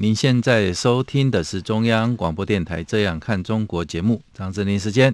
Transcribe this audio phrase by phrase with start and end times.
[0.00, 5.12] 您现在收听的是中央广播电台《这样看中国》节目，张正霖时间。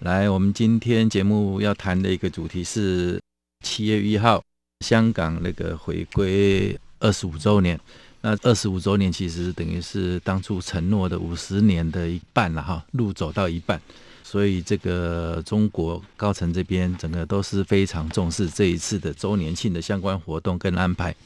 [0.00, 3.18] 来，我们今天节目要谈的一个主题是
[3.64, 4.42] 七月一号
[4.84, 7.80] 香港那个回归二十五周年。
[8.20, 13.80] 那二十五周年其实等于是当初承诺的五十年的一半了哈，路走到一半，
[14.22, 21.16] 所以这个中国高层这边整个都是非常重视这一次的周年庆的相关活动跟安排。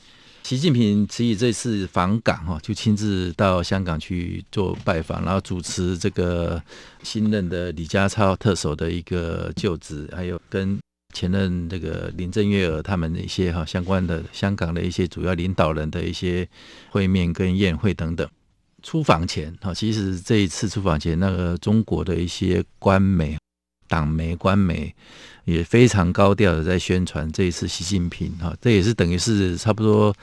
[0.51, 6.61] 习近平此役这次访港哈，就亲自到香港去做拜访，然后主持这个
[7.05, 10.77] 新任的李家超特首的一个就职，还有跟
[11.15, 16.49] 前任这个林郑月娥他们的一些哈相关的香港的一些主要领导人的一些
[16.91, 18.29] 会面跟宴会等等。
[18.83, 23.40] 出访前哈，其实这一次出访前，那个中国的一些官媒。
[23.91, 24.95] 党媒、官媒
[25.45, 30.15] 也非常高调的在宣传这一次习近平哈，这也是等于是差不多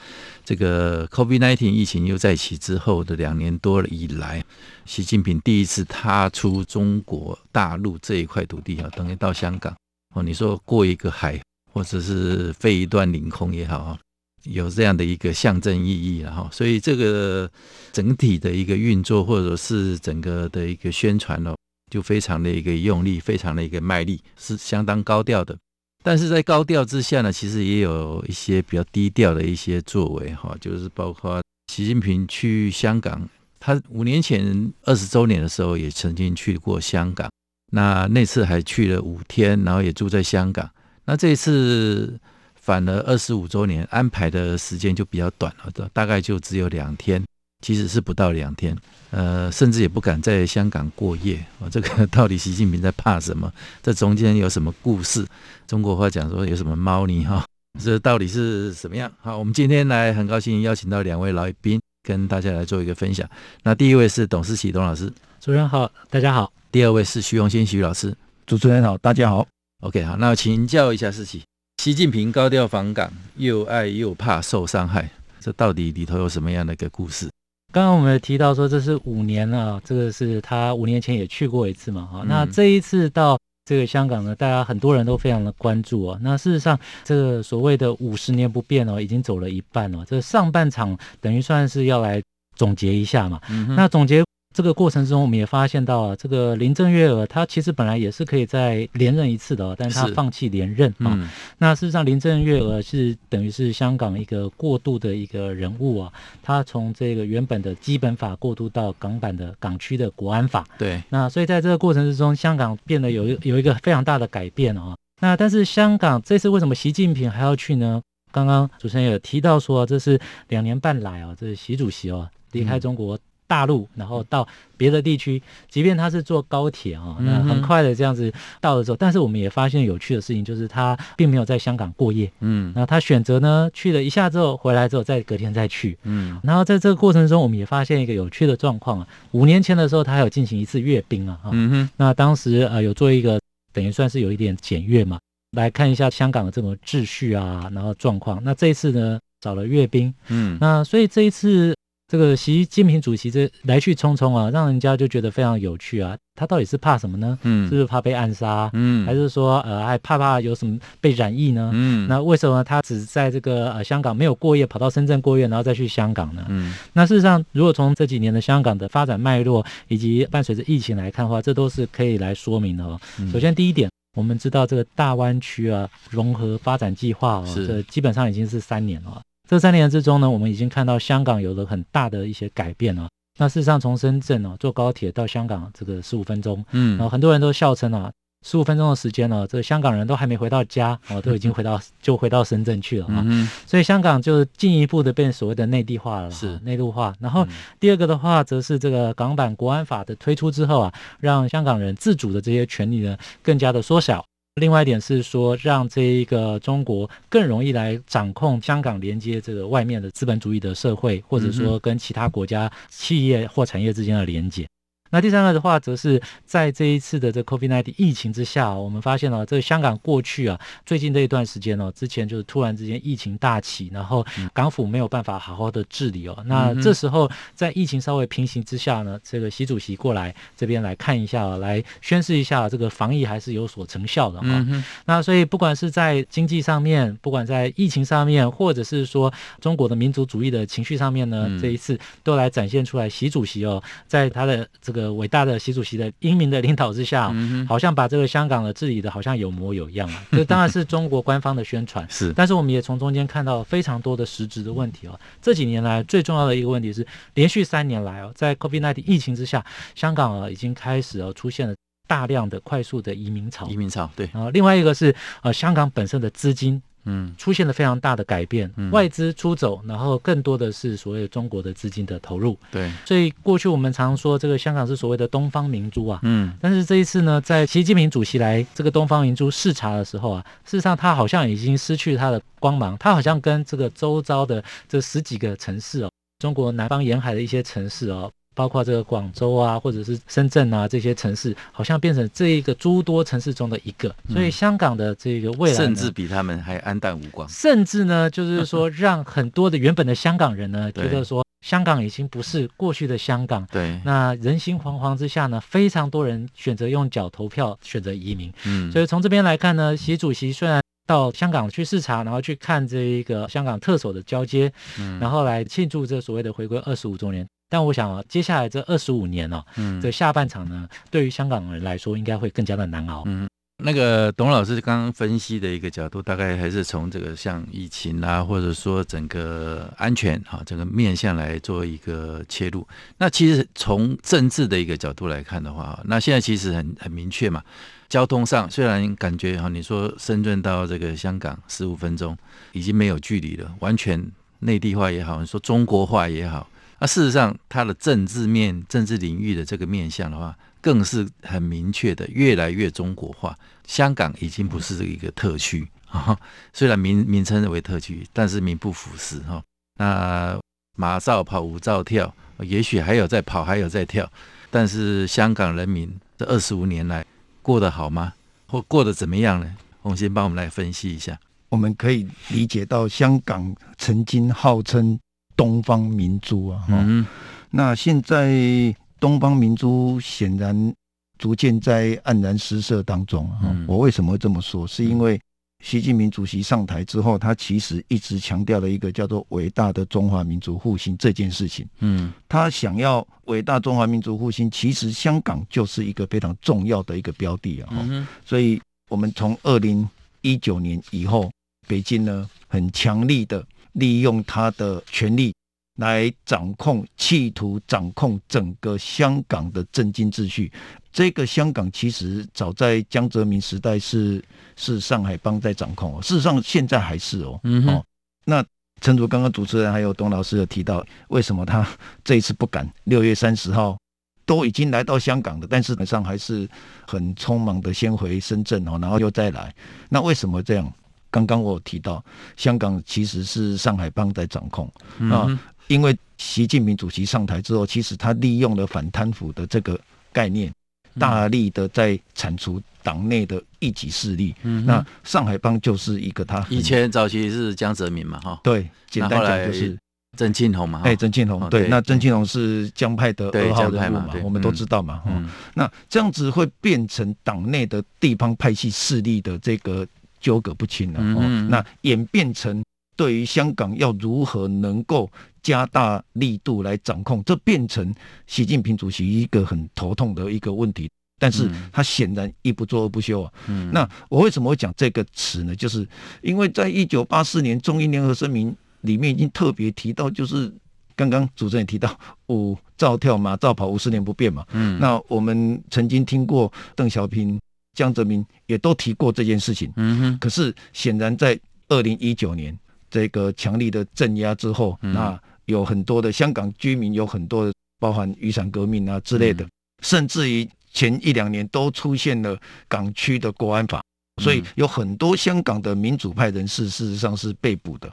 [0.42, 4.42] 这个 COVID-19 疫情又再起之后的两年多以来，
[4.86, 9.76] 习近平第一次踏出中国大陆这一块土地哈，等于到香港
[10.14, 11.38] 哦，你说过一个海
[11.70, 13.98] 或者是飞一段领空也好啊，
[14.44, 17.50] 有这样的一个象征意义了哈，所以这个
[17.92, 21.54] 整体的一个运作或者是整个的一个宣传哦。
[21.90, 25.56] 就非常的一个用力，非常的一个卖力，是相当高调的。
[26.04, 33.28] 但是在高调之下呢，其实也有一些比较低调的一些作为哈，就是包括习近平去香港，
[33.58, 37.28] 他五年前二十周年的时候也曾经去过香港，
[37.72, 40.70] 那那次还去了五天，然后也住在香港。
[41.04, 42.18] 那这次
[42.54, 47.22] 反而二十五周年安排的时间就比较短了，大概就只有两天。
[47.60, 48.76] 其实是不到两天，
[49.10, 51.44] 呃，甚至也不敢在香港过夜。
[51.58, 53.52] 哦，这个 到底习近平在怕什么？
[53.82, 55.26] 这中间有什么故事？
[55.66, 57.44] 中国话讲说有什么猫腻哈？
[57.80, 59.10] 这到底是什么样？
[59.20, 63.28] 好，我们今天来很高兴邀请到两位来宾，跟大家来做一个分享。
[63.64, 65.06] 那第一位是董思琪董老师，
[65.40, 66.52] 主持人好，大家好。
[66.70, 69.46] 第二位是徐荣新徐老师，主持人好，大家好。
[69.80, 71.42] OK，好，那请教一下思琪，
[71.82, 77.28] 习近平高调访港，又爱又怕受伤害，这到底里头有什么样的一个故事？
[77.70, 82.24] 刚刚我们也提到说，这是五年了，这个是他五年前也去过一次嘛，哈。
[82.26, 86.18] 那这一次到这个香港呢，大家很多人都非常的关注哦。
[86.22, 90.04] 那事实上，这个所谓的五十年不变哦，已经走了一半了。
[90.06, 92.22] 这上半场等于算是要来
[92.56, 93.40] 总结一下嘛。
[93.76, 94.24] 那总结。
[94.58, 101.14] 这个过程中，我们也发现到啊，这个林郑月娥她其实本来也是可以再连任一次的，哦但是她放弃连任啊。
[101.14, 110.66] 嗯、那事实上，林郑月娥是等于是香港一个过渡的一个人物啊，她从这个原本的基本法过渡到港版的港区的国安法。
[110.76, 111.00] 对。
[111.10, 114.96] 那所以在这个过程之中，香港变得有有一个非常大的改变啊。
[115.20, 118.02] 那但是香港这次为什么习近平还要去呢？
[118.32, 123.16] 刚刚主持人有提到说，这是两年半来啊，这是习主席哦离开中国。
[123.48, 143.40] 嗯大陆，然后到别的地区，即便他是坐高铁啊，那很快的这样子到了之后，但是我们也发现有趣的事情，就是他并没有在香港过夜，嗯，那他选择呢去了一下之后回来之后，再隔天再去，嗯，然后在这个过程中，我们也发现一个有趣的状况啊，五年前的时候，他还有进行一次阅兵啊，嗯哼，那当时呃有做一个
[143.72, 145.18] 等于算是有一点检阅嘛，
[145.56, 151.74] 来看一下香港的这种秩序啊，然后状况，那这一次呢找了阅兵，嗯，那所以这一次。
[152.08, 156.16] 这个习近平主席这来去匆匆啊，让人家就觉得非常有趣啊。
[156.34, 157.38] 他到底是怕什么呢？
[157.42, 158.70] 嗯，是不是怕被暗杀？
[158.72, 161.70] 嗯，还是说呃还怕怕有什么被染疫呢？
[161.74, 166.46] 嗯，那为什么他只在这个呃香港没有过夜，跑到深圳过夜，然后再去香港呢？
[166.48, 172.98] 嗯，那事实上，如果从这几年的香港的发展脉络以及伴随着疫情来看的话，这都是可以来说明的哦。
[173.30, 179.20] 首先第一点，我们知道这个大湾区啊融合发展计划哦，这基本上已经是三年了。
[179.48, 183.08] 这三年之中呢，我们已经看到香港有了很大的一些改变了。
[183.38, 188.12] 那事实上，从深圳哦坐高铁到香港这个十五分钟，嗯，然后很多人都笑称啊，
[188.46, 193.22] 十五分钟的时间呢，这个香港人都还没回到家哦，都已经回到就回到深圳去了啊。
[193.24, 197.14] 嗯，所以香港就进一步的变所谓的内地化了，是内陆化。
[197.18, 197.46] 然后
[197.80, 204.22] 第二个的话，则是这个港版国安法的推出之后啊，让香港人自主的这些权利呢更加的缩小。
[204.58, 214.66] 另外一点是说，让这一个中国更容易来掌控香港，连接这个外面的资本主义的社会，或者说跟其他国家企业或产业之间的连接。
[215.10, 226.36] 那第三个的话，则是在这一次的这 COVID-19 疫情之下，我们发现了这个香港过去啊，最近这一段时间哦，之前就是突然之间疫情大起，然后港府没有办法好好的治理哦。
[226.46, 234.66] 那这时候在疫情稍微平行之下呢，这个习主席过来这边来看一下，来宣示一下这个防疫还是有所成效的哈。
[235.06, 244.97] 那所以不管是在经济上面，不管在疫情上面，或者是说中国的民族主义的情绪上面呢，这一次都来展现出来，习主席哦，在他的这个。
[244.98, 247.32] 个伟大的习主席的英明的领导之下，
[247.68, 250.24] 好像把这个香港的治理的好像有模有样啊。
[250.32, 252.32] 这当然是中国官方的宣传，是。
[252.32, 255.18] 但是我们也从中间看到非常多的实质的问题哦。
[255.40, 259.64] 这几年来最重要的一个问题是，连续三年来哦，在 COVID-19 疫情之下，
[259.94, 261.74] 香港啊已经开始哦出现了
[262.06, 263.68] 大量的快速的移民潮。
[263.68, 264.28] 移民潮，对。
[264.32, 266.82] 然后另外一个是呃香港本身的资金。
[267.04, 272.58] 嗯，出现了非常大的改变，嗯、外资出走，然后更多的是所谓中国的资金的投入。
[272.70, 288.30] 对，所以过去我们常说这个香港是所谓的东方明珠啊，嗯，但是这一次呢，在习近平主席来这个东方明珠视察的时候啊，事实上他好像已经失去他的光芒，他好像跟这个周遭的这十几个城市哦，中国南方沿海的一些城市哦。
[288.58, 297.48] 包括这个广州啊，或者是深圳啊，这些城市好像变成这一个诸多城市中的一个，所以香港的这个未来甚至比他们还黯淡无光。
[297.48, 303.64] 甚至呢，就是说让很多的原本的香港人呢，觉得说香港已经不是过去的香港。
[303.70, 304.00] 对。
[304.04, 308.52] 那人心惶惶之下呢，非常多人选择用脚投票，选择移民。
[308.64, 308.90] 嗯。
[308.90, 317.46] 所以从这边来看呢，习主席虽然到香港去视察，然后去看这一个香港特首的交接，嗯，然后来庆祝这所谓的回归二十五周年。
[317.68, 323.24] 但我想啊，接下来这二十五年哦，嗯，这下半场呢，对于香港人来说，应该会更加的难熬。
[323.26, 323.48] 嗯，
[323.84, 332.86] 那个董老师刚刚分析的一个角度，大概还是从这个像疫情啊，或者说整个安全啊，整个面向来做一个切入。
[333.18, 337.62] 那其实从政治的一个角度来看的话，那现在其实很很明确嘛。
[338.08, 342.34] 交通上虽然感觉哈，你说深圳到这个香港十五分钟
[342.72, 346.66] 已经没有距离了，完全内地化也好，你说中国化也好。
[346.98, 353.56] 啊、事实上，它的政治面、政治领域的这个面向的话，更是很明确的，越来越中国化。
[353.86, 356.38] 香港已经不是一个特区啊，
[356.72, 359.62] 虽然名名称为特区，但是名不副实哈。
[359.98, 360.58] 那
[360.96, 364.28] 马照跑，舞照跳，也许还有在跑，还有在跳，
[364.70, 367.24] 但是香港人民这二十五年来
[367.62, 368.34] 过得好吗？
[368.66, 369.76] 或过得怎么样呢？
[370.02, 371.38] 洪先帮我们来分析一下。
[371.68, 375.18] 我们可以理解到，香港曾经号称。
[375.58, 377.26] 东方明珠啊，嗯，
[377.68, 380.94] 那现在东方明珠显然
[381.36, 383.76] 逐渐在黯然失色当中啊。
[383.88, 384.86] 我为什么会这么说？
[384.86, 385.40] 是因为
[385.84, 391.84] 习近平主席上台之后，他其实一直强调了一个叫做“伟大的中华民族复兴”这件事情。
[391.98, 398.06] 嗯，他想要伟大中华民族复兴，其实香港就是一个非常重要的一个标的啊。
[398.44, 398.80] 所以
[399.10, 400.08] 我们从二零
[400.42, 401.50] 一九年以后，
[401.88, 403.66] 北京呢很强力的。
[403.92, 405.54] 利用他的权力
[405.96, 410.70] 来掌控，企图掌控整个香港的政经秩序。
[411.12, 414.42] 这个香港其实早在江泽民时代是
[414.76, 417.58] 是上海帮在掌控哦，事实上现在还是哦。
[417.64, 418.04] 嗯哦，
[418.44, 418.64] 那
[419.00, 421.84] 陈如刚刚主持人还有董老师有提到，为什么他
[422.22, 422.88] 这一次不敢？
[423.04, 423.98] 六月三十号
[424.46, 426.68] 都已经来到香港了，但是本上还是
[427.06, 429.74] 很匆忙的先回深圳哦，然后又再来。
[430.08, 430.92] 那为什么这样？
[431.30, 432.24] 刚刚我有提到，
[432.56, 434.90] 香港其实是上海帮在掌控
[435.30, 435.46] 啊，
[435.86, 439.98] 因为习近平主席上台之后，其实他利用了反贪腐的这个
[440.32, 440.72] 概念，
[441.18, 444.54] 大力的在铲除党内的一己势力。
[444.86, 449.98] 那上海帮就是一个他以前早期是江泽民嘛，哈，对，简单讲就是
[450.36, 460.06] 曾庆红嘛，哎，曾庆红，对，那曾庆红是江派的二号人物嘛，我们都知道嘛，嗯，那这样子会变成党内的地方派系势力的这个。
[460.40, 462.82] 纠葛不清了，哦，那演变成
[463.16, 465.30] 对于香港要如何能够
[465.62, 468.14] 加大力度来掌控，这变成
[468.46, 471.10] 习近平主席一个很头痛的一个问题。
[471.40, 473.52] 但是他显然一不做二不休啊。
[473.92, 475.76] 那我为什么会讲这个词呢？
[475.76, 476.04] 就是
[476.42, 480.72] 因为在一九八四年中英联合声明里面已经特别提到，就是
[481.14, 482.18] 刚刚主持人也提到
[482.48, 484.66] 五照跳，马照跑，五十年不变嘛。
[484.72, 487.56] 嗯，那我们曾经听过邓小平。
[487.98, 490.38] 江泽民也都提过这件事情，嗯哼。
[490.38, 492.78] 可是显然在二零一九年
[493.10, 499.66] 这个强力的镇压之后，那有很多的香港居民，有很多的包含雨伞革命啊之类的，
[500.04, 504.00] 甚至于前一两年都出现了港区的国安法。
[504.40, 508.08] 所以有很多香港的民主派人士事实上是被捕的。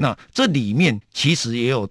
[0.00, 1.86] 那这里面其实也有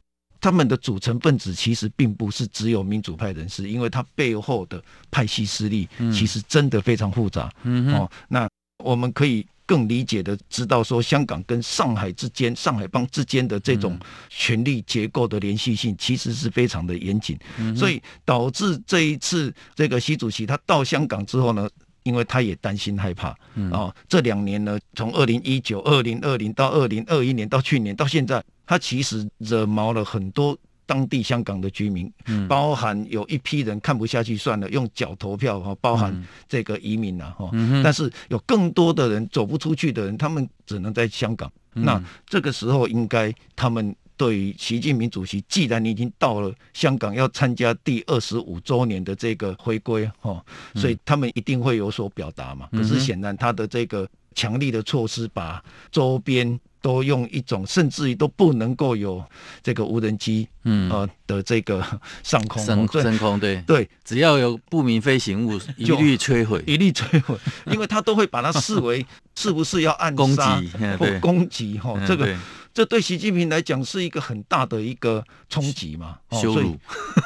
[0.46, 7.52] 他们的组成分子，其实并不是只有民主派人士，因为他背后的派系势力其实真的非常复杂。
[7.64, 8.48] 哦，那
[8.84, 13.98] 我们可以更理解的知道说，香港跟上海之间、上海帮之间的这种
[14.30, 17.36] 权力结构的联系性，其实是非常的严谨。
[17.76, 21.68] 所以导致这一次这个习主席他到香港之后呢，
[22.06, 36.16] 因为他也担心害怕，嗯，哦，这两年呢，从二零一九、二零二零到二零二一年到去年到现在，他其实惹毛了很多当地香港的居民，嗯，包含有一批人看不下去算了，用脚投票哈，包含
[36.48, 43.96] 这个移民呐哈，嗯，但是有更多的人走不出去的人，他们只能在香港，嗯，那这个时候应该他们。
[44.18, 50.44] 对于习近平主席，既然你已经到了香港，要参加第二十五周年的这个回归，哈，
[50.76, 52.68] 所以他们一定会有所表达嘛。
[52.72, 59.24] 可是显然他的这个强力的措施，把周边都用一种，甚至于都不能够有
[59.64, 60.88] 这个无人机，嗯。
[60.92, 61.84] 呃的这个
[62.22, 63.60] 上空升升空，对。
[63.64, 67.36] 对，只要有不明飞行物，一律摧毁，一律摧毁，
[67.74, 69.04] 因为他都会把它视为
[69.36, 70.62] 是不是要暗杀
[71.00, 72.38] 或攻击，哈，这个。
[72.76, 76.78] 这对习近平来讲是一个很大的一个冲击嘛，羞辱。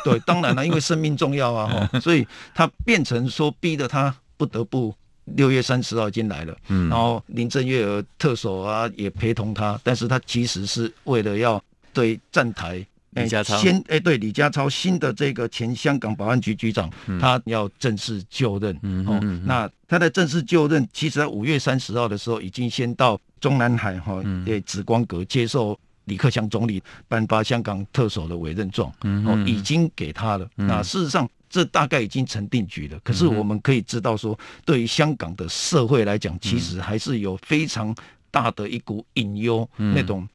[0.05, 4.93] 对，当然了，因为生命重要啊，所以他变成说逼得他不得不
[5.35, 11.61] 六月三十号已经来了，然后林郑月娥特首啊也陪同他，但是他其实是为了要
[11.93, 12.85] 对站台。
[13.13, 18.71] 李家超先哎，对李家超新的这个前香港保安局局长，嗯、他要正式就任。
[18.83, 28.93] 嗯嗯嗯、哦，那他在正式就任，其实在五月三十号的时候，已经先到中南海哈，对紫光阁接受李克强总理颁发香港特首的委任状。
[29.03, 30.47] 嗯哦，已经给他了。
[30.57, 32.99] 嗯、那事实上，这大概已经成定局了。
[33.03, 37.95] 可是我们可以知道说，对于香港的社会来讲，其实还是有非常
[38.29, 40.27] 大的一股隐忧，嗯、那种。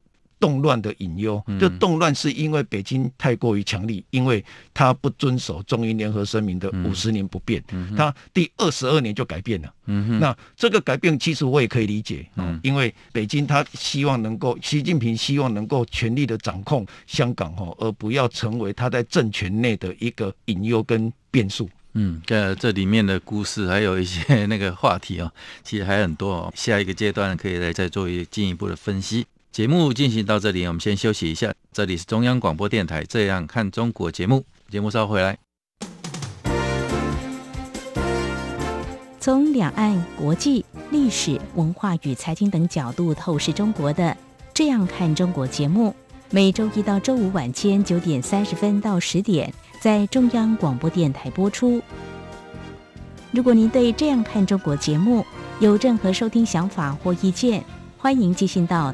[0.45, 7.63] 动乱的隐忧，就动乱是因为北京太过于强力，因为他不遵守中英联合声明的五十年不变，
[7.97, 9.73] 他第二十二年就改变了。
[10.19, 12.29] 那这个改变其实我也可以理解，
[12.61, 21.67] 因为北京他希望能够，习近平希望能够全力的掌控香港哈，而不要成为他在政权内的一个隐忧跟变数。
[21.93, 25.31] 嗯，这这里面的故事还有一些那个话题哦，
[25.63, 29.25] 其实还很多哦，下一个阶段可以来再做一进一步的分析。
[29.55, 31.53] 节目进行到这里，我们先休息一下。
[31.71, 35.37] 这里是中央广播电台《这样看中国》节目，节目稍后回来。
[39.17, 44.03] 从两岸、国际、历史文化与财经等角度透视中国的
[44.53, 45.95] 《这样看中国》节目，
[46.31, 51.81] 每周一到周五晚间九点三十分到十点在中央广播电台播出。
[53.31, 55.25] 如果您对《这样看中国》节目
[55.61, 57.63] 有任何收听想法或意见，
[57.97, 58.93] 欢迎寄信到。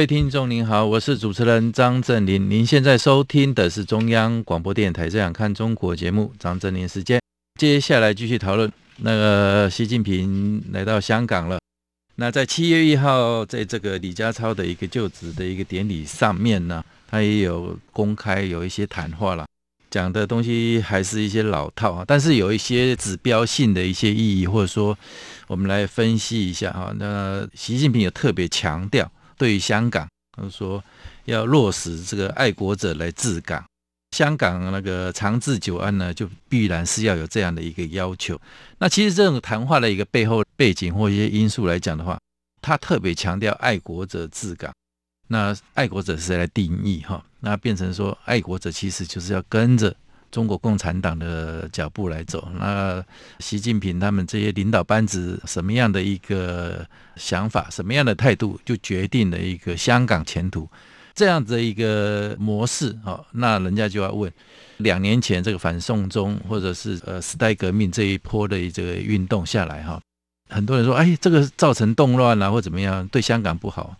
[0.00, 2.48] 各位听众您好，我是主持人张正林。
[2.48, 7.20] 您现在收听的是中央广播电台《这样看中国》节目，张正林时间。
[7.60, 11.58] 接下来继续讨论那个习近平来到香港了。
[12.14, 19.44] 那在七月一号，在这个李家超的一个就职的一个典礼上面呢，他也有公开有一些谈话了，
[19.90, 24.96] 讲的东西还是一些老套啊，但是有一些指标性的一些意义，或者说
[25.46, 26.90] 我们来分析一下啊。
[26.96, 29.12] 那习近平有特别强调。
[29.40, 30.06] 对于香港，
[30.36, 30.84] 他说
[31.24, 33.64] 要落实这个爱国者来治港，
[34.14, 38.38] 香港那个长治久安呢，就必然是要有这样的一个要求。
[38.80, 42.18] 那其实这种谈话的一个背后背景或一些因素来讲的话，
[42.60, 44.70] 他特别强调爱国者治港。
[45.28, 47.24] 那爱国者是谁来定义哈？
[47.40, 49.96] 那变成说爱国者其实就是要跟着
[50.30, 52.48] 中国共产党的脚步来走。
[52.58, 53.04] 那
[53.38, 60.68] 习近平他们这些领导班子什么样的一个想法，什么样的态度，就决定了一个香港前途
[61.14, 62.96] 这样子的一个模式。
[63.04, 64.32] 哦，那人家就要问，
[64.78, 70.00] 两年前这个反送中或者是呃时代革命这一波的这个运动下来，哈，
[70.48, 73.96] 很多人说，哎，这个造成动乱啊，或怎么样，对香港不好。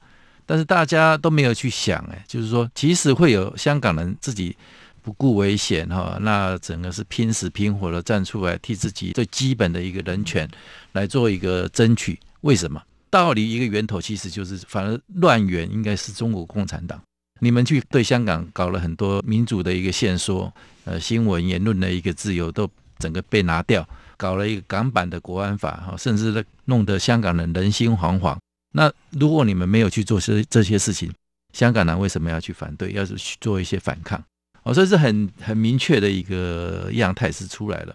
[0.47, 4.57] 但是大家都没有去想，哎，就是说，其实会有香港人自己
[5.03, 10.49] 不顾危险哈，那整个是拼死拼活的站出来，替自己最基本的一个人权
[10.93, 12.19] 来做一个争取。
[12.43, 12.83] 为什么？
[13.11, 17.01] 道理一个源头其实就是，反而乱源应该是中国共产党。
[17.41, 20.53] 你们去对香港搞了很多民主的一个限缩，
[20.85, 28.37] 呃，新闻言论的一个自由都整个被拿掉，搞了一个港版的国安法哈，甚至弄得香港人人心惶惶。
[28.73, 31.11] 那如果你们没有去做这这些事情，
[31.53, 32.93] 香港人为什么要去反对？
[32.93, 34.23] 要是去做一些反抗？
[34.63, 37.95] 哦，所以是很很明确的一个样态是出来了，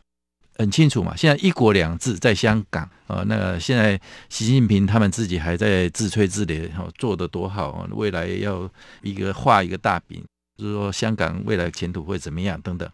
[0.57, 1.15] 很清楚嘛。
[1.15, 8.69] 现在一国两制在香港，哦，那现在习近平他们自己还在自吹自擂，哦，做得多好，未来要
[9.01, 10.23] 一个画一个大饼，
[10.57, 12.89] 就是说香港未来前途会怎么样等等。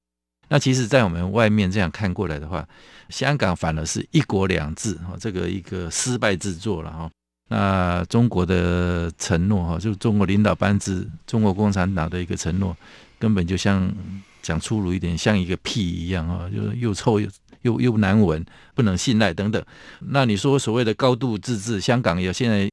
[0.50, 2.68] 那其实，在我们外面这样看过来的话，
[3.08, 7.10] 香港反而是一国两制，哈，这个一个失败之作了，哈。
[7.48, 12.75] 那中国的承诺哈，就中国领导班子、中国共产党的一个承诺，
[13.22, 13.94] 根本就像
[14.42, 17.30] 讲粗鲁一点，像一个屁一样啊，就是又臭又
[17.62, 19.63] 又又难闻，不能信赖等等。
[20.00, 22.68] 那你说所谓的高度自治，香港有现在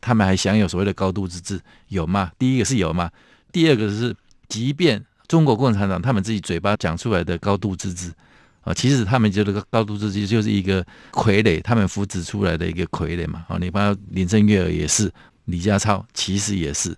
[0.00, 2.32] 他们还享有所谓的高度自治有吗？
[2.36, 3.08] 第一个是有吗？
[3.52, 4.12] 第二个是，
[4.48, 8.12] 即便中国共产党他们自己嘴巴讲出来的高度自治。
[8.62, 13.44] 啊，其实他们觉得高度自治就是一个傀儡，他们扶植出来的一个傀儡嘛。
[13.48, 15.12] 啊，你包括林郑月娥也是，
[15.46, 16.90] 李家超其实也是。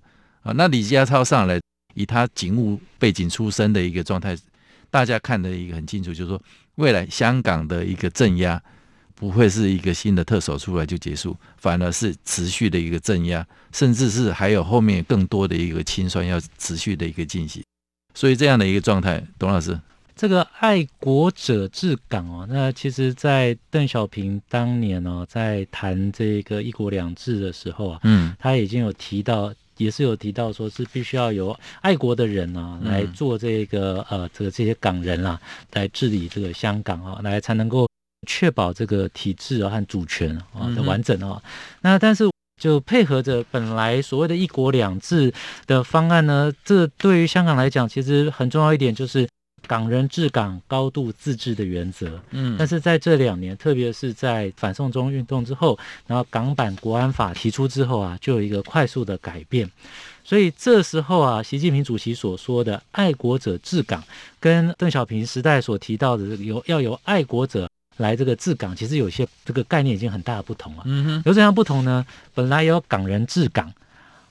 [0.43, 1.59] 啊，那李家超上来
[1.95, 4.37] 以他警务背景出身的一个状态，
[4.91, 6.41] 大家看的一个很清楚，就是说
[6.77, 8.63] 未来香港的一个镇压
[9.15, 17.63] 不会是一个新的特首出来就结束，反而是持续的一个镇压， 甚至是还有后面更多的一个清算要持续的一个进行。
[18.15, 19.81] 所以这样的一个状态，董老师。
[20.17, 35.41] 这个爱国者治港哦，那其实，在邓小平当年哦，在谈这个一国两制的时候啊，嗯，他已经有提到，也是有提到，说是必须要有爱国的人啊来做这个呃，这个这些港人啊
[35.73, 37.89] 来治理这个香港啊，来才能够
[38.27, 41.43] 确保这个体制啊和主权啊的完整啊。
[41.83, 42.29] 那但是
[42.61, 45.33] 就配合着本来所谓的一国两制
[45.67, 49.29] 的方案呢，这对于香港来讲，其实很重要一点就是。
[49.67, 59.69] 港人治港、高度自治的原则，嗯，但是在这两年，特别是在反送中运动之后，然后港版国安法提出之后啊，就有一个快速的改变。
[60.25, 64.03] 所以这时候啊，习近平主席所说的“爱国者治港”，
[64.41, 70.83] 跟邓小平时代所提到的这个由要由爱国者来这个治港，其实有些这个概念已经很大的不同了。
[70.87, 72.07] 嗯哼，有怎样不同呢？
[72.35, 73.73] 本来有港人治港。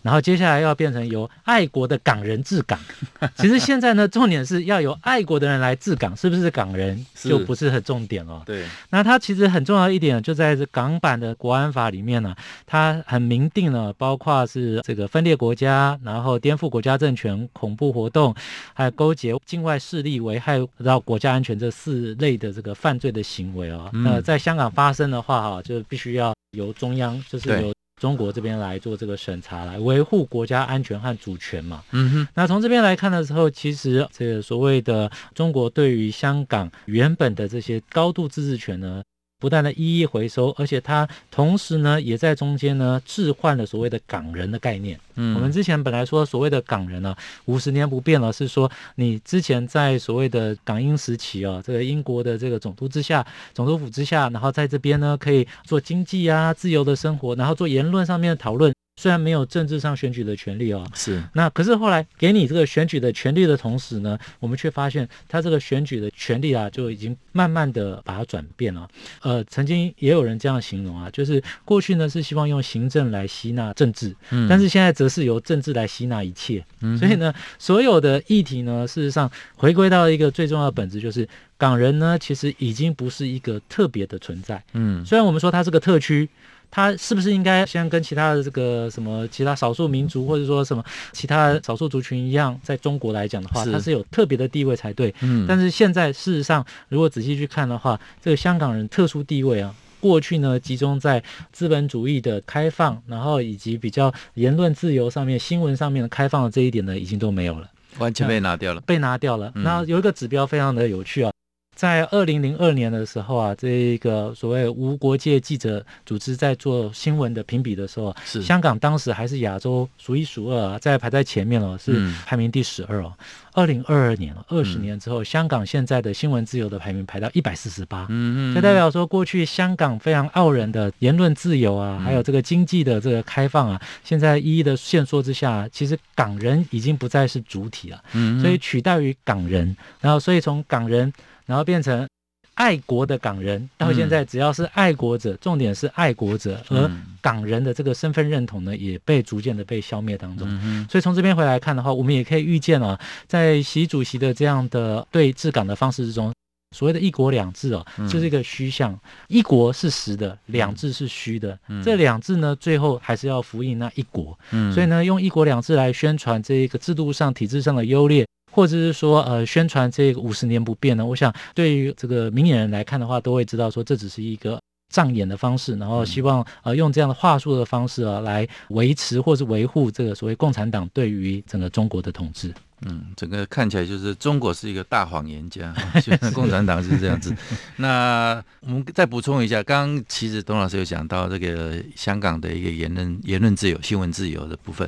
[0.04, 2.80] 然后接下来要变成由爱国的港人治港，
[3.36, 8.44] 其实现在呢，重点是要由爱国的人来治港，是不是港人就不是很重点哦。
[8.46, 12.36] 对，那它其实很重要一点，就在这港版的国安法里面呢，
[12.68, 18.36] 它很明定了，包括是这个分裂国家，然后颠覆国家政权、恐怖活动，
[18.74, 23.90] 还有勾结境外势力危害到国家安全这四类的这个犯罪的行为哦。
[23.94, 27.73] 那在香港发生的话哈，就必须要由中央，就是由。
[28.04, 31.82] 中国这边来做这个审查，来维护国家安全和主权嘛。
[31.92, 32.28] 嗯哼。
[32.34, 39.02] 那从这边来看的时候，其实这个所谓的中国对于香港原本的这些高度自治权呢，
[39.44, 44.98] 不断的一一回收，而且它同时呢，也在中间呢置换了所谓的港人的概念。
[45.16, 58.74] 嗯，我们之前本来说所谓的港人呢、啊，五十年不变了，是说你之前在所谓的港英时期啊，这个英国的这个总督之下、总督府之下，然后在这边呢可以做经济啊、自由的生活，然后做言论上面的讨论。
[59.04, 68.88] 虽然没有政治上选举的权利哦，是那可是后来给你这个选举的权利的同时呢，我们却发现他这个选举的权利啊，就已经慢慢的把它转变了。
[69.22, 76.66] 呃，曾经也有人这样形容啊，就是过去呢是希望用行政来吸纳政治，嗯，但是现在则是由政治来吸纳一切。
[76.80, 84.64] 嗯，所以呢，所有的议题呢，事实上回归到一个最重要的本质，就是港人呢其实已经不是一个特别的存在。
[84.72, 86.30] 嗯，虽然我们说它是个特区。
[86.76, 95.14] 他是不是应该像跟其他的这个什么其他少数民族或者说什么其他少数族群一样，在中国来讲的话，他是有特别的地位才对。
[95.22, 107.70] 嗯，但是现在事实上，如果仔细去看的话，这个香港人特殊地位啊，过去呢集中在资本主义的开放，然后以及比较言论自由上面、新闻上面的开放的这一点呢，已经都没有了。
[108.00, 109.52] 完全被拿掉了，被拿掉了。
[109.54, 111.32] 那、嗯、有一个指标非常的有趣啊。
[111.76, 118.42] 在二零零二年的时候啊，这个所谓无国界记者组织在做新闻的评比的时候，是。
[118.42, 123.12] 香港当时还是亚洲数一数二，啊在排在前面了，是排名第十二哦。
[123.56, 141.14] 二零二二年了，二十年之后，嗯、香港现在的新闻自由的排名排到一百四十八，嗯嗯，这代表说过去香港非常傲人的言论自由啊，还有这个经济的这个开放啊，现在一一的限缩之下，其实港人已经不再是主体了，嗯，所以取代于港人，然后所以从港人。
[141.46, 142.08] 然后变成
[142.56, 150.48] 爱国的港人，到现在只要是爱国者，嗯、重点是爱国者，而港人的这个身份认同呢，也被逐渐的被消灭当中。
[150.64, 156.32] 嗯、所以从这边回来看的话，我们也可以预见啊，在习主席的这样的对治港的方式之中，
[156.76, 158.96] 所谓的一国两制哦，就是一个虚像，
[159.28, 161.58] 一国是实的，两制是虚的。
[161.70, 164.38] 嗯、这两制呢，最后还是要服役那一国。
[164.52, 168.28] 嗯、所以呢，用一国两制来宣传这一个制度上、体制上的优劣。
[168.54, 171.04] 或者是说，呃，宣传这个五十年不变呢？
[171.04, 174.62] 我想，对于这个明眼人来看的话，都会知道说，这只是一个
[174.94, 182.54] 障眼的方式，然后希望呃用这样的话术的方式啊，来维持或是维护这个所谓共产党对于整个中国的统治。
[182.86, 185.74] 嗯，整个看起来就是中国是一个大谎言家，
[186.36, 187.36] 共产党是这样子。
[187.78, 194.88] 那我们再补充一下，刚刚其实董老师有讲到这个香港的一个言论言论自由、新闻自由的部分，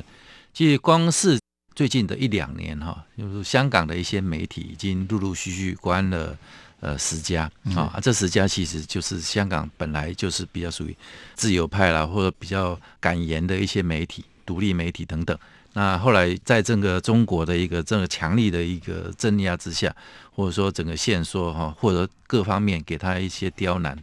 [0.52, 1.36] 其实光是。
[1.76, 6.34] 最近的一两年哈，就是香港的一些媒体已经陆陆续续关了
[6.80, 7.42] 呃十家
[7.74, 10.96] 啊，嗯、这十家其实就是香港本来就是比较属于
[11.34, 15.38] 自由派啦，或者比较敢言的一些媒体、独立媒体等等。
[15.74, 19.94] 那后来在整个中国的一个这个强力的一个镇压之下，
[20.34, 23.94] 或者说整个线索哈，或者各方面给他一些刁难，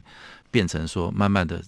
[0.51, 1.59] 变成说慢慢的。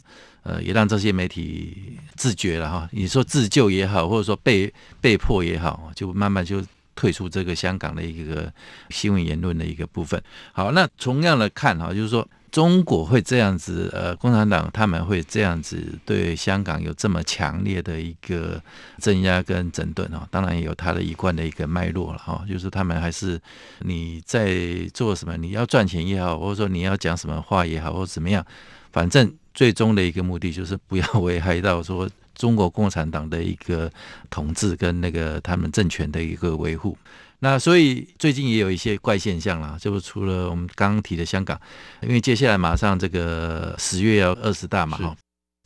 [0.45, 2.87] 呃，也让这些媒体自觉了哈。
[2.91, 8.53] 你说自救也好，或者说被被迫也好，就慢慢就退出这个香港的一个
[8.91, 10.21] 新闻言论的一个部分。
[10.53, 18.61] 好，那同样的看哈，就是说中国会这样子，呃，共产党他们会这样子对香港有这么强烈的一个
[18.99, 22.45] 镇压跟整顿哈，当然也有他的一贯的一个脉络了哈。
[22.47, 23.41] 就是他们还是
[23.79, 24.55] 你在
[24.93, 28.45] 做什么，你要赚钱也好，或者说你要讲什么话也好，或者怎么样，
[28.95, 29.35] 反正。
[29.57, 33.89] 最终的一个目的就是不要危害到说中国共产党的一个
[34.29, 36.97] 统治跟那个他们政权的一个维护。
[37.39, 41.57] 那所以最近也有一些怪现象啦，就是除了我们刚刚提的香港，
[42.01, 45.15] 因为接下来马上这个十月要二十大嘛，哈，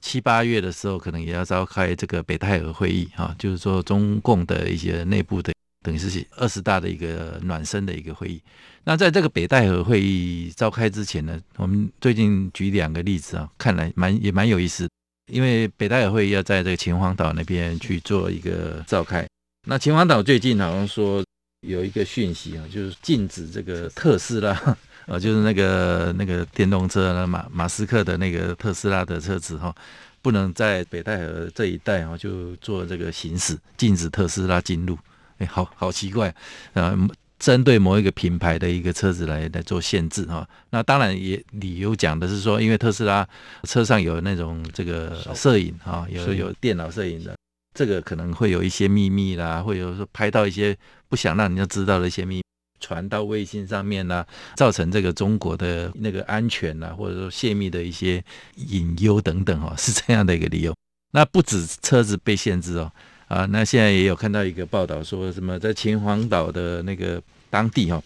[0.02, 5.52] 七八月的时候可能也要召开这个北戴河会议哈，就是说中共的一些内部的。
[5.82, 8.42] 等于是二十大的一个暖身的一个会议。
[8.84, 14.88] 那在这个北戴河会议召开之前呢，我们最近举两个例子啊，看来蛮也蛮有意思。
[15.32, 19.28] 因为北戴河会议要在这个秦皇岛那边去做一个召开。
[19.68, 21.24] 那秦皇岛最近好像说
[21.68, 29.76] 有一个讯息啊，就是禁止这个特斯拉呃， 就是那个那个电动车马马斯克的那个特斯拉的车子哈，
[30.22, 34.98] 不能在北戴河这一带啊就做这个行驶，禁止特斯拉进入。
[35.40, 36.34] 哎， 好好奇怪，
[36.74, 36.96] 呃，
[37.40, 40.48] 针对某一个品牌的一个车子来来做限制哈。
[40.70, 43.28] 那当然也理由讲的是说，因为特斯拉
[43.64, 47.36] 车上有那种这个摄影哈，有有电脑摄影的，
[47.74, 52.44] 这个可能会有一些秘密啦，会有说拍到一些不想让人家知道的一些秘密
[52.82, 54.26] 传到卫星上面啦，
[54.56, 58.22] 造成这个中国的那个安全啦，或者说泄密的一些
[58.56, 60.76] 隐忧等等哈，是这样的一个理由。
[61.12, 62.92] 那不止车子被限制哦。
[63.30, 68.02] 啊，那现在也有看到一个报道，说什么在秦皇岛的那个当地哈，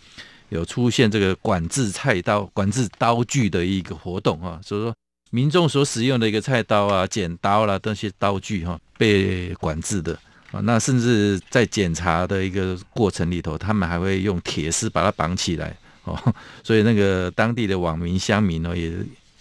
[0.50, 4.94] 有出现这个管制菜刀、管制刀具的一个活动哈，所以说
[5.32, 10.14] 民众所使用的一个菜刀啊、剪刀啦那些刀具哈被管制的
[10.52, 16.22] 啊，那甚至在检查的一个过程里头，他们还会用铁丝把它绑起来哦，
[16.66, 18.92] 所以那个当地的网民乡民呢也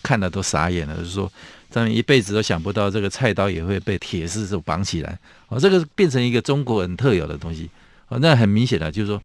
[0.01, 1.29] 看了都傻眼了，就是说。
[1.73, 5.19] 他们一辈子都想不到，这个菜刀也会被铁丝所绑起来。
[5.49, 7.71] 哦，这个变成一个中国人特有的东西。
[8.09, 9.21] 哦，那很明显的就是说，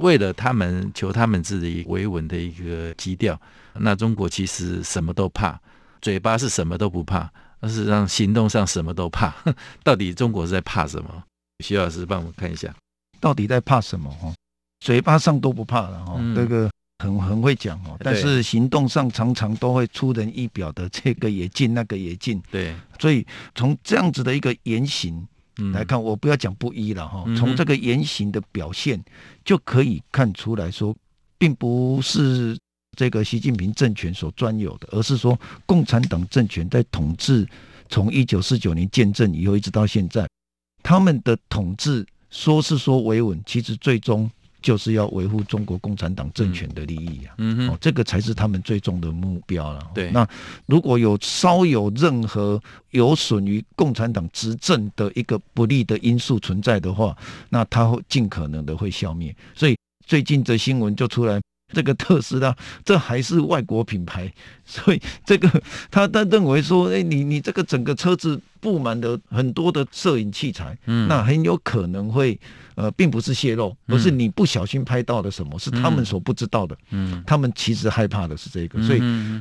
[0.00, 3.40] 为了他们求他们自己维稳的一个基调，
[3.74, 5.56] 那中国其实什么都怕，
[6.00, 9.32] 嘴巴是什么都不怕，但是让行动上什么都怕。
[9.84, 11.22] 到底中国是在怕什么？
[11.64, 12.74] 徐老师帮我们看一下，
[13.20, 14.10] 到底在怕什么？
[14.10, 14.34] 哈，
[14.80, 16.04] 嘴巴上都不怕了。
[16.04, 16.68] 哈，这个。
[17.02, 22.40] 很很会讲哦，但是行动上常常都会出人意表的，这个也进，那个也进。
[22.48, 25.26] 对，所以从这样子的一个言行
[25.72, 29.02] 来看，我不要讲不一了哈，从这个言行的表现
[29.44, 30.94] 就可以看出来说，
[31.38, 32.56] 并不是
[32.96, 35.36] 这个习近平政权所专有的，而是说
[35.66, 37.44] 共产党政权在统治
[37.88, 40.28] 从一九四九年建政以后一直到现在，
[40.84, 44.30] 他们的统治说是说维稳，其实最终。
[44.62, 49.86] 就是要维护中国共产党政权的利益啊，嗯哼，哦，这个才是他们最终的目标了。
[49.92, 50.26] 对，那
[50.66, 52.58] 如果有稍有任何
[52.92, 57.14] 有损于共产党执政的一个不利的因素存在的话，
[57.50, 59.34] 那他会尽可能的会消灭。
[59.54, 61.38] 所以最近的新闻就出来。
[61.72, 62.54] 这个特斯拉，
[62.84, 64.32] 这还是外国品牌，
[64.64, 65.48] 所以这个
[65.90, 72.38] 他他认为说，哎，你你这个整个车子布满的很多的摄影器材，嗯，那很有可能会，
[72.74, 79.00] 呃，并不是泄露，不是你不小心拍到的什么，是他们所不知道的，嗯，他们其实害怕的是这个，所以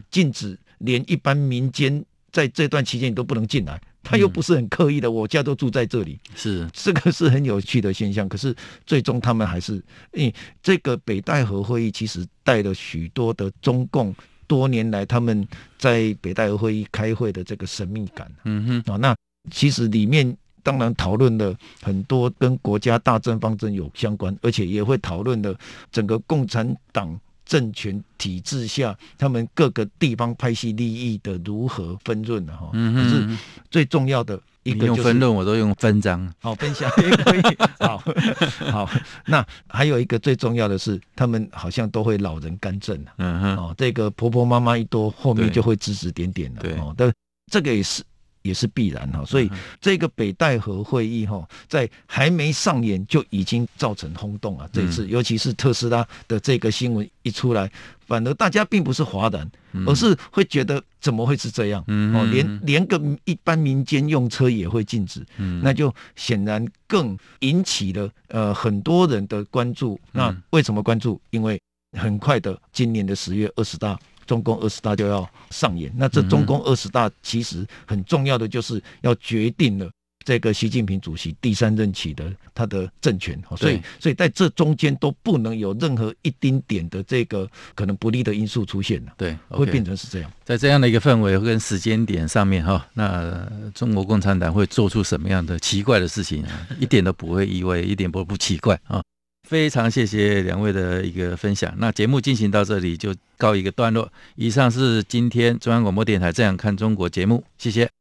[0.10, 3.80] 禁止连一般民间在这段期间你都不能进来。
[4.04, 8.28] 他又不是很刻意的，我家都住在这里，是这个是很有趣的现象。
[8.28, 9.76] 可是最终他们还是，
[10.14, 14.14] 因为这个北戴河会议其实带了许多的中共
[14.48, 18.32] 多年来他们在北戴河会议开会的这个神秘感。
[18.44, 19.16] 嗯哼，啊，那
[19.52, 25.56] 其实里面当然讨论了很多跟国家大政方针有相关，而且也会讨论了
[25.92, 27.20] 整个共产党。
[27.52, 32.56] 政权体制下，他们各个地方派系利益的如何分润呢？
[32.56, 33.38] 哈，嗯，可是
[33.70, 36.26] 最重要的一个就是用分润，我都用分章。
[36.40, 37.42] 好，分享也可以。
[37.78, 38.02] 好
[38.72, 38.90] 好，
[39.26, 42.98] 那还有一个最重要的是，他们好像都会老人干政。
[43.18, 46.62] 嗯哼，哦，这个婆婆妈妈一多，后面就会指指点点了。
[46.62, 47.14] 对，但
[47.52, 48.02] 这个也是。
[48.42, 49.50] 也是必然哈，所以
[49.80, 54.68] 这个北戴河会议哈，在还没上演就已经造成轰动啊。
[54.74, 57.72] 这次，尤其是特斯拉的这个新闻一出来，
[58.08, 59.50] 反而大家并不是哗然，
[59.86, 61.84] 而是会觉得怎么会是这样？
[61.88, 65.26] 哦，连连个一般民间用车也会禁止，
[65.62, 70.00] 那就显然更引起了呃很多人的关注。
[70.12, 71.22] 那为什么关注？
[71.30, 71.62] 因为
[71.98, 74.00] 很快的，今年的十月二十大。
[74.32, 79.92] 中共二十大就要上演，那这中共二十大其实很重要的就是要决定了
[80.24, 90.32] 这个习近平主席第三任期的他的政权，所以所以在这中间都不能有任何一丁点的这个可能不利的因素出现了，对，会变成是这样。
[90.46, 96.68] 在这样的一个氛围跟时间点上面哈，那中国共产党会做出什么样的奇怪的事情啊？
[96.80, 99.04] 一点都不会意外，一点都不奇怪啊。
[99.52, 101.74] 非常谢谢两位的一个分享。
[101.78, 104.10] 那节目进行到这里就告一个段落。
[104.36, 108.01] 以上是今天中央广播电台《这样看中国》节目，谢谢。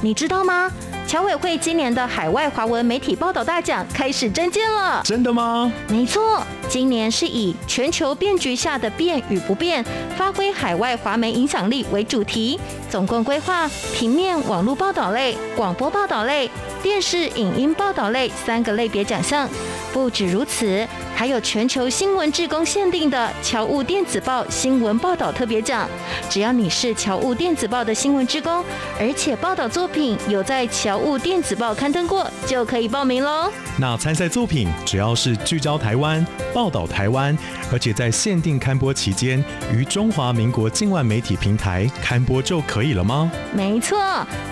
[0.00, 0.70] 你知道吗？
[1.06, 5.02] 侨委会今年的海外华文媒体报道大奖开始征件了。
[5.04, 5.72] 真的吗？
[5.88, 9.84] 没错，今年是以全球变局下的变与不变，
[10.16, 16.50] 发挥海外华媒影响力为主题，总共规划平面、网络报道类、广播报道类、
[16.82, 19.48] 电视影音报道类三个类别奖项。
[19.90, 25.88] 不止如此，还有全球新闻志工限定的侨务电子报新闻报道特别奖。
[26.28, 28.62] 只要你是侨务电子报的新闻志工，
[29.00, 33.50] 而且报道作品有在侨务电子报刊登过，就可以报名喽。
[33.78, 36.24] 那参赛作品只要是聚焦台湾、
[36.58, 37.38] 报道台湾，
[37.70, 39.42] 而且在限定刊播期间
[39.72, 43.30] 于中华民国境外媒体平台刊播就可以了吗？
[43.54, 43.96] 没错，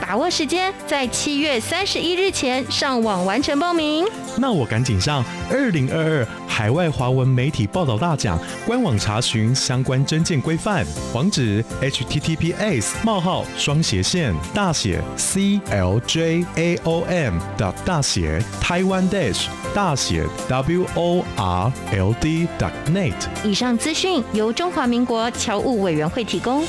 [0.00, 4.04] 把握时间，在七月三十一日前上网完成报名。
[4.38, 19.46] 那我赶紧上二零二二海外华文媒体报道大奖官网查询相关征件规范，网址 https 冒号双斜线大写 c l j a o m 的大写台湾 dash。
[19.76, 23.12] 大写 W O R L D dot net。
[23.44, 26.64] 以上资讯由中华民国侨务委员会提供。